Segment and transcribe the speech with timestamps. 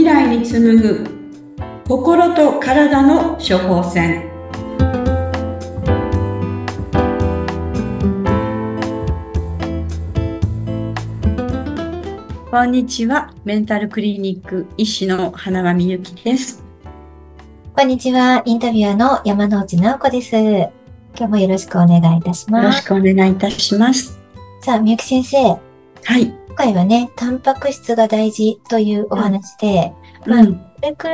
[0.00, 1.04] 未来に紡ぐ
[1.86, 4.30] 心と体の処方箋。
[12.50, 13.34] こんにちは。
[13.44, 16.64] メンタルクリニック医師の花輪美幸です。
[17.76, 18.40] こんにちは。
[18.46, 20.34] インタビュアーの山内直子です。
[20.34, 20.70] 今
[21.14, 22.64] 日もよろしくお願いいたします。
[22.64, 24.18] よろしくお願いいたします。
[24.62, 25.36] さあ美幸先生。
[26.04, 26.40] はい。
[26.50, 30.52] 今回はねタンパク質が大事というお話で、うん、まあ、そ
[30.82, 31.08] れく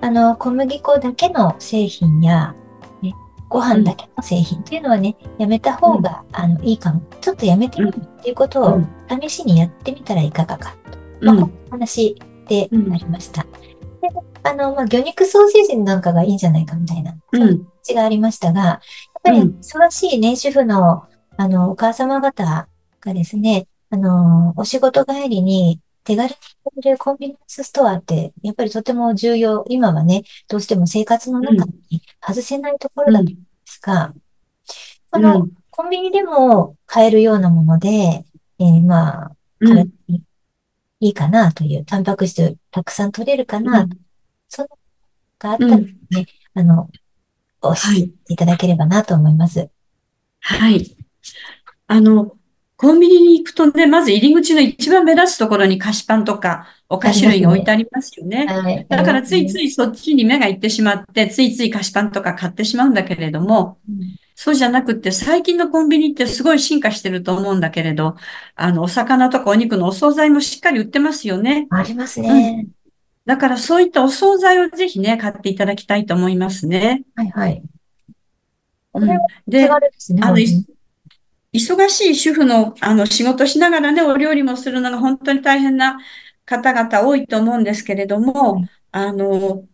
[0.00, 2.54] あの小麦粉だけの製品や、
[3.02, 3.14] ね、
[3.48, 7.02] ご飯だけの製品っていうのはね、やめた方が、あのいいかも。
[7.20, 8.80] ちょっとやめてみるっていうことを
[9.20, 10.74] 試しにやってみたらいかがか
[11.20, 12.16] と、まあ、お話
[12.48, 13.42] でなりました。
[13.42, 14.08] で
[14.42, 18.80] あの、まあ、魚肉ソーセージなんかがいいんじゃないかみたいな、そういう話がありましたが、やっ
[19.22, 21.04] ぱり忙しいね、主婦の、
[21.36, 22.68] あの、お母様方
[23.00, 29.64] がですね、あの、お仕事帰りに手軽に買えるコンビニエンスストアって、やっぱりとても重要。
[29.68, 34.12] 今はね、どうしても生活の中に外せないところだと思うんですが、
[35.10, 38.24] この、コンビニでも買えるようなもので、
[38.58, 40.22] えー、まあ、体に
[40.98, 43.86] いいかなという、タンパク質たくさん取れるかな、
[44.48, 44.68] その
[45.38, 45.86] があったらね、
[46.54, 46.90] あの、
[47.62, 49.70] 教えていただければなと思います。
[50.40, 50.96] はい。
[51.86, 52.36] あの、
[52.80, 58.46] コンビニに行くとね、まず入り口の一番目立つところに菓子パンとかお菓子類が置いてありますよね。
[58.46, 63.76] はいだからついついそっちに目が行ってしまって、ついつい菓子パンとか買ってしまうんだけれども、
[64.34, 68.16] そうじゃなくって最近のコンビニってすごい進化してると思うんだけれど、
[68.54, 71.66] あの、お魚とかお肉のお惣菜もしっかり売ってますよね。
[71.68, 72.66] ありますね。
[73.26, 77.02] だからそういったお惣菜をぜひね、買っていただきたいと思いますね。
[77.14, 77.62] はいはい。
[78.94, 79.08] うん、
[79.46, 80.38] で、ですね、あの、
[81.52, 85.98] 忙しい主婦の、あの、仕事しながらね、お料理もするのが本当に大変な
[86.44, 89.64] 方々多いと思うんですけれども、はい、あの、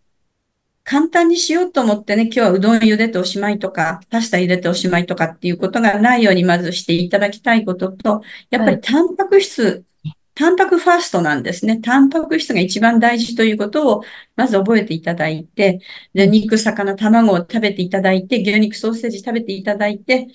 [0.85, 11.79] 簡単にしようと思ってね、今日はうどん茹でておしまいとか、パスタ入れておしまいとかっていうことがないようにまずしていただきたいことと、やっぱりタンパク質、はい、タンパクファーストなんですね。
[11.81, 14.03] タンパク質が一番大事ということを、
[14.37, 15.81] まず覚えていただいて、
[16.15, 20.29] で、肉、魚、卵を食べていただいて、牛肉、ソーセージ食べていただいて、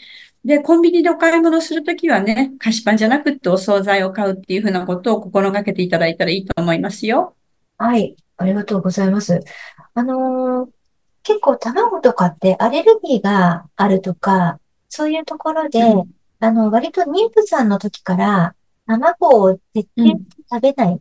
[0.43, 7.35] で、コンビニでお買い物するときはね、菓子パンじゃなくってお惣菜を買うっていうふうなことを心がけていただいたらいいと思いますよ。
[7.77, 8.15] はい。
[8.37, 9.39] ありがとうございます。
[9.93, 10.69] あのー、
[11.23, 14.59] 結構卵とかってアレルギーがあるとか、
[14.89, 18.55] そういうところで、うん、あの、割と妊婦さんの時から
[18.87, 20.99] 卵を徹底的に食べないっ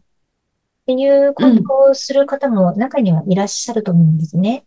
[0.87, 4.65] ていうことをする方も中にはいらっしゃると思うんですね。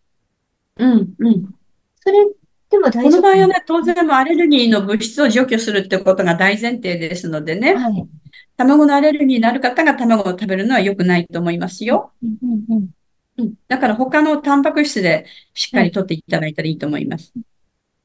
[0.78, 1.54] うん、うん。
[2.00, 2.26] それ
[2.74, 8.08] でも大この場合はね、当然もアレルギーの物質を除去するってことが大前提ですのでね、はい、
[8.58, 12.14] 卵のアレルギーになる方が卵を食べるのは良くないと思いますよ。
[12.24, 12.90] うんうんうん
[13.38, 17.32] うん、だから他のタンパク質でしっかりとっていただいたらいいと思います。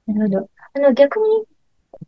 [0.07, 0.51] なるほど。
[0.75, 1.45] あの、逆に、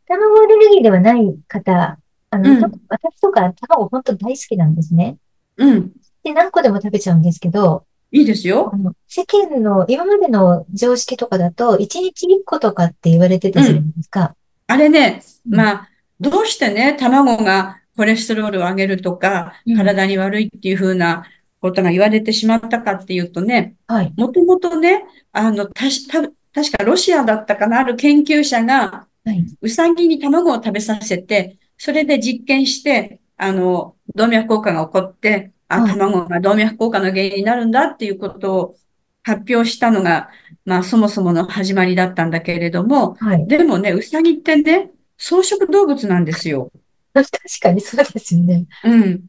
[0.06, 1.98] 卵アレルギーではない方、
[2.28, 5.16] あの、うん私とか卵本当大好きなんですね。
[5.56, 5.92] うん。
[6.24, 8.76] で、何個でも食べちゃうんですけど、いいですよあ。
[8.76, 14.34] の世間の今までの常識とかだと、1日1個とかって言われてたじゃないですか。
[14.66, 15.88] あれね、うんまあ、
[16.20, 21.24] どうしてね、卵がコレステロールを上げるとかうん、体に悪いっていうふうな
[21.60, 24.12] ことが言われてしまったかっていうとね、はい。
[24.16, 29.44] もともとね、あの、たし、た、確かロシアだったかな、ある研究者が、はい。
[29.60, 38.76] ウサギに卵を食べさせて、それで実験して、あの、動脈硬化が起こって、あ、はい卵が動脈硬化の原因になるんだっていうことを
[39.22, 40.30] 発表したのが、
[40.64, 43.46] まあ、そもそもの始まりだったんだけれども、はい。
[43.46, 46.70] でもね、ウサギってね、草食動物なんですよ。
[47.12, 47.28] 確
[47.60, 48.66] かにそうですよね。
[48.84, 49.20] うん。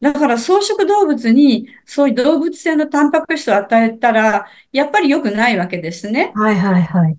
[0.00, 6.32] だから草食動物にそういう動物性のタンパク質を与えたら、やっぱり良くないわけですね。
[6.34, 7.16] はいはいはい。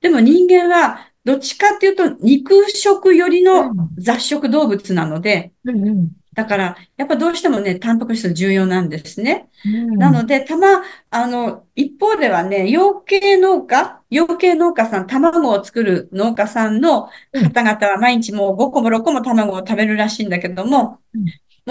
[0.00, 6.10] でも人間はどっちかっていうと肉食よりのうん雑食動物なので、うんうん。
[6.38, 9.50] だからやっぱどうしてもね、タンパク質重要なんですね。
[9.64, 9.98] うん。
[9.98, 21.18] なので、たま、あの、一方ではね、養鶏農家、養鶏農家さん、卵を作る農家さんの方々は毎日もう5個も6個も卵を食べるらしいんだけどもう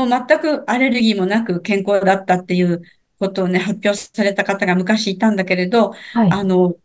[0.04, 2.82] ん、もう全くアレルギーもなく健康だったっていう
[3.20, 6.30] ことをね、発表された方が昔いたんだけれど、はい。
[6.30, 6.76] あの、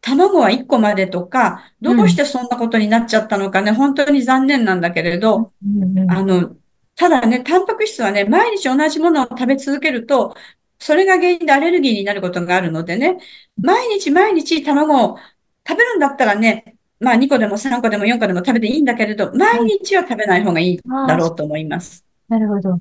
[0.00, 6.10] 卵は1個までとか、どうしてそんなことになっちゃったのかね、本当に残念なんだけれど、うんうん。
[6.10, 6.56] あの、
[7.00, 10.34] ただね、タンパク質はね、毎日同じものを食べ続けると、
[10.78, 13.16] それが原因でアレルギーになることがあるのでね、
[13.58, 15.16] 毎日毎日卵を
[15.66, 22.04] 食べるんだったらね、まあ2個でも3個でも4個でも食べていいんだけれど、毎日は食べない方がいいだろうと思います。
[22.28, 22.78] なるほど。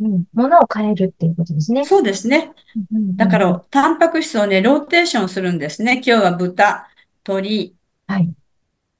[0.00, 0.24] うん。
[0.32, 1.84] ものを変えるっていうことですね。
[1.84, 2.52] そうですね。
[3.16, 5.96] だから、タンパク質をね、ローテーションするんですね。
[5.96, 6.88] 今日は豚、
[7.26, 7.74] 鶏、
[8.06, 8.32] はい。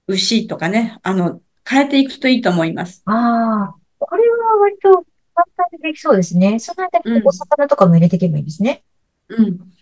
[0.09, 3.03] 牛とかね、あの、変えていくといいと思います。
[3.07, 6.59] ああ、これは割と簡単にできそうですね。
[6.59, 8.85] その間におうん、魚とかも入れていけばいいですね。
[9.29, 9.73] うん。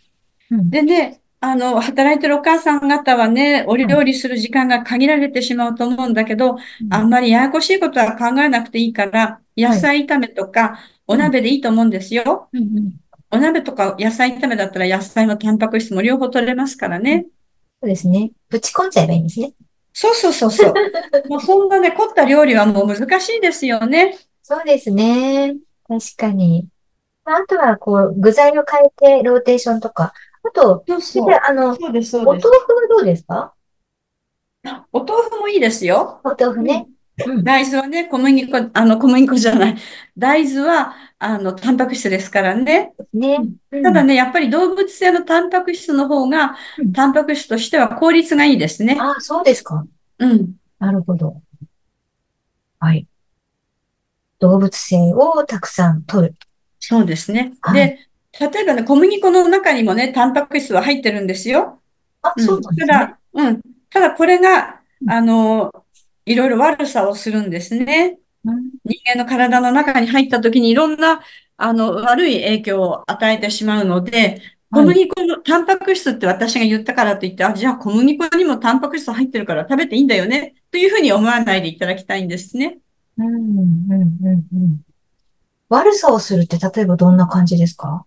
[0.50, 0.70] うん。
[0.70, 3.96] でね、あの、働いてるお母さん方はね、おはい。
[3.96, 6.90] 料理する時間が限られてしまうと思うんだけど、うん。
[6.90, 9.81] あんまりややこしいことは考えなくていいから、野はい。
[9.81, 11.19] 菜炒めとか、おうん。
[11.19, 12.50] 鍋でいいと思うんですよ。
[12.52, 12.78] うん。
[12.78, 13.00] うん。
[13.31, 17.26] お鍋とか野菜炒めだったら野菜もタンパク質も両方取れますからうんね。
[17.82, 18.32] そうですね。
[18.50, 19.55] ぶち込んじゃえばいいんですね。
[19.93, 20.84] そうそうそうそう。
[21.28, 24.19] もうそんなね、凝った料理はもう難しいですよね。
[24.48, 25.56] そうですね。
[25.88, 26.69] 確かに。
[27.25, 30.12] まああとは、こう、具材を変えて、ローテーションとか。
[30.44, 31.40] あと、そうそう。
[31.44, 32.40] あの、そうです、そうお豆。
[32.43, 32.54] 腐は
[32.88, 33.54] どうですか？
[34.93, 36.20] お豆腐もいいですよ。
[36.22, 36.87] お豆腐ね。
[37.43, 39.76] 大豆はね、小麦粉、あの、小麦粉じゃない。
[40.16, 42.92] 大豆は、あの、タンパク質ですからね。
[43.12, 43.38] ね。
[43.82, 46.92] ただね、やっぱり動物性のタンパク質の方が、うん。
[46.92, 48.96] タンパク質としては効率がいいですね。
[49.00, 49.84] ああ、そうですか。
[50.20, 50.54] うん。
[50.78, 51.42] なるほど。
[52.78, 53.08] はい。
[54.41, 56.35] 動物性をたくさん取る。
[56.79, 57.55] そうですね。
[57.61, 57.75] はい。
[57.75, 61.81] で、例えばね、小麦粉の中にもね、タンパク質は入ってるんですよ。
[62.23, 62.62] あ、そううん。
[62.62, 62.87] なんですね。
[62.87, 63.62] ただ、うん。
[63.91, 65.11] ただこれが、うん。
[65.11, 65.73] あの、
[66.27, 68.19] いろいろ悪さをするんですね。
[68.44, 71.21] うん人間の体の中に入った時にいろんな、
[71.56, 74.41] あの、悪い影響を与えてしまうので、
[74.71, 74.87] 小はい。
[74.88, 82.79] 麦粉のタンパク質って私が言ったからといって、あ、じゃあ小麦粉にもタンパク質入ってるから食べていいんだよね、というふうに思わないでいただきたいんですね。
[83.18, 84.80] うん、うん、うん、うん。
[85.68, 88.04] 悪さをするって例えばどんな感じですか？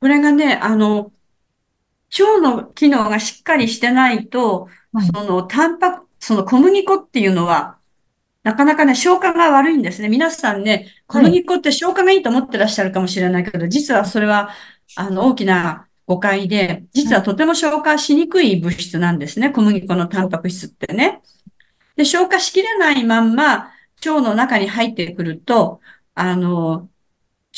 [0.00, 1.10] これがね、あの、
[2.18, 5.06] 腸の機能がしっかりしてないと、はい。
[5.06, 7.78] そのタンパク、その小麦粉っていうのは、
[8.42, 10.08] なかなかね、消化が悪いんですね。
[10.08, 11.26] 皆さんね、小はい。
[11.28, 14.50] 麦粉って消化がいいと思ってらっしゃるかもしれないけど、実はそれは、
[14.96, 16.86] あの、大きな誤解で、はい。
[16.92, 19.50] 実はとても消化しにくい物質なんですね。
[19.50, 21.22] 小麦粉のタンパク質ってね。
[21.96, 23.70] で、消化しきれないまんま、
[24.04, 25.80] 腸の中に入ってくると、
[26.14, 26.90] あの、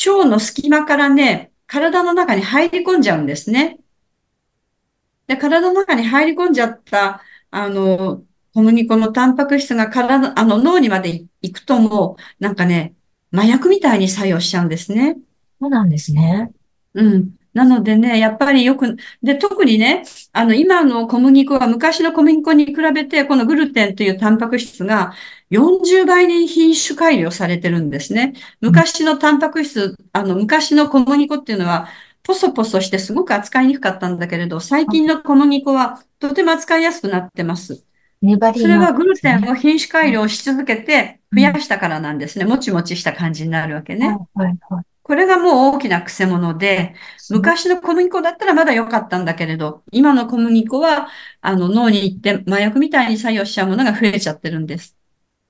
[0.06, 3.81] 腸の隙間からね、体の中に入り込んじゃうんですね。
[5.26, 8.25] で、体の中に入り込んじゃった、あの、
[8.55, 12.94] 小麦粉のタンパク質が体、あの、脳にまで行くともう、なんかね、
[13.32, 15.17] 麻薬みたいに作用しちゃうんですね。
[15.61, 16.50] そうなんですね。
[16.94, 17.38] うん。
[17.58, 25.12] なのでね、やっぱりよく、で、特にね、あの、今の小麦粉は昔の小麦粉に比べて、このグルテンというタンパク質が
[25.50, 28.34] 40倍に品種改良されてるんですね。
[28.66, 31.88] うん昔のタンパク質、あの、昔の小麦粉っていうのは、
[32.22, 37.84] ポソポソしてすごく扱いにくかったんだけれど、最近の小麦粉はとても扱いやすくなってます。
[38.22, 39.19] 粘りそれはグル。
[39.20, 40.12] テンを品種改うん。
[40.12, 41.61] 良し続けて増やうん。
[41.61, 42.44] したからなんですね。
[42.44, 44.08] もちもちした感じになるわけね。
[44.08, 44.84] はい、はい、はい。
[45.08, 46.94] これがもう大きな癖者で。
[47.31, 51.08] 昔の小麦粉だったらまだ良かったんだけれど、今の小麦粉は、
[51.40, 54.96] あの、脳に行って麻薬みたいに作用しちゃうものが増えちゃってるんです。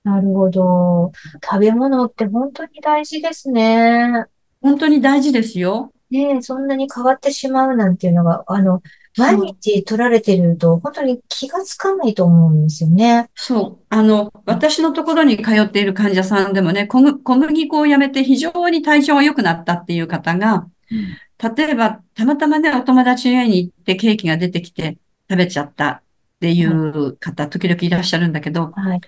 [0.04, 1.10] なるほど。
[1.42, 4.26] 食べ物って本当に大事ですね。
[4.62, 5.92] 本当に大事ですよ。
[6.10, 8.80] ねえ、そんなに変わってしまうなんていうのが、あの、
[9.18, 9.58] 毎。
[9.62, 13.30] 日取られてると、本当に気がつかないと思うんですよね。
[13.34, 13.86] そう。
[13.88, 21.18] あの、私のところに通っている患者さんでもね、小麦小麦粉をやめて非常に体調が良くなったっていう方が、うん。
[21.56, 24.98] 例えば、たまたまね、お友達の家に行ってケーキが出てきて
[25.30, 26.04] 食べちゃったっ
[26.40, 26.80] ていはい。
[26.92, 29.02] う方、時々いらっしゃるんだけど、もはい。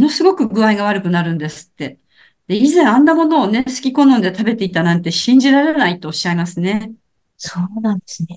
[0.00, 2.00] のすごく具合が悪くなるんですって。
[2.48, 6.94] で、以前あんなものをね、好き好んで食べていたなんて信じられないとおっしゃいますね。
[7.36, 8.36] そうなんですね。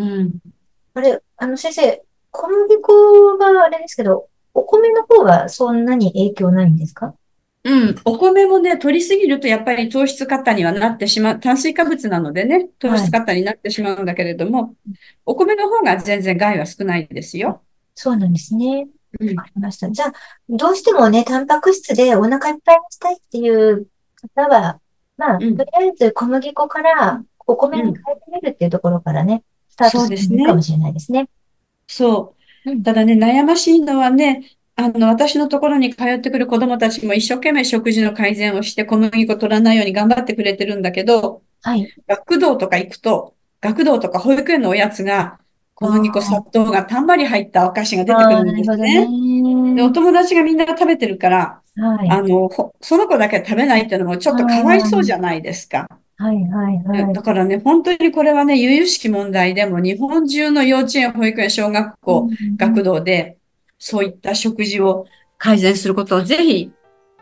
[0.00, 0.32] うん。
[0.94, 7.14] あれ、あの先生、小麦粉があれですけど、お米の方はそんなに影響ないんですか？
[7.62, 7.94] うん。
[8.04, 11.40] お米もね、取りすぎるとやっぱり糖質過多にはなってしまう。
[11.40, 12.98] 炭水化物なのでね、糖はい。
[12.98, 14.74] 質過多になってしまうんだけれども、
[15.26, 17.62] お米の方が全然害は少ないですあ、よ。
[17.94, 18.88] そうなんですね。
[19.20, 19.36] うん。
[19.36, 19.90] わかりました。
[19.90, 20.12] じゃあ、
[20.48, 23.86] どうしてもね、タンパク質でお腹いっぱいにしたいっていう
[24.34, 24.80] 方は、
[25.18, 25.56] まあ、うん。
[25.56, 27.96] とりあえず小麦粉からお米に変うん。
[27.96, 30.44] えてみるっていうところからね、スタートそうすですね。
[30.44, 31.28] るかもしれないですね。
[31.86, 32.40] そう。
[32.64, 32.84] うん。
[32.84, 41.94] ただね、悩ましいのはね、あの、私のところに通ってくる子どもたちも一生懸命食事の改善をして小麦粉取らないように頑張ってくれてるんだけど、はい。
[42.08, 45.40] 学童とか行くと、学童とか保育園のおやつが
[45.74, 49.14] 小麦粉砂あ糖がたんまり入ったお菓子があ、出てくるんですね。
[49.74, 49.92] で、おね。
[49.92, 52.08] 友達がみんな食べてるから、はい。
[52.08, 55.88] あの、ほその子だけ食べないっていうのもちょあっとかわいそうじゃあ、ないですか。
[56.20, 57.12] はい、はい、ではい。
[57.14, 62.28] だからね、本当にこれはね、由々しき問題でも、日本中の幼稚園、保育園、小学校。
[62.58, 63.38] 学童で、
[63.78, 65.06] そういった食事を
[65.38, 66.72] 改善することをぜひ、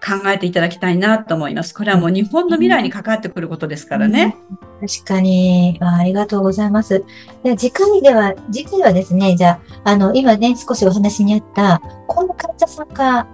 [0.00, 1.75] 考えていただきたいなと思います。
[1.75, 4.37] これはもう日本の未来に関わってくることですからね。
[4.81, 5.97] 確かにあ。
[5.97, 7.05] ありがとうございます。
[7.43, 13.26] で次回では、次回はですね、じゃあ、あの、今ね、少しお話にあった、こんな患者さんが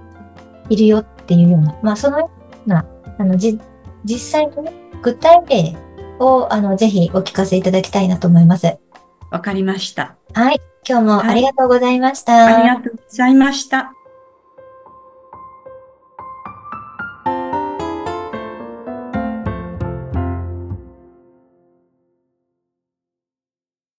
[0.70, 2.30] いるよっていうような、まあ、そのよ
[2.66, 2.86] うな、
[3.18, 3.58] あの、じ、
[4.04, 4.72] 実際のね、
[5.04, 5.76] 具体例
[6.18, 8.78] を、あの、ぜひお聞かせいただきたいなと思います。
[9.30, 10.16] わかりました。
[10.32, 10.60] はい。
[10.88, 12.58] 今日もありがとうございました。
[12.58, 13.92] ありがとうございました。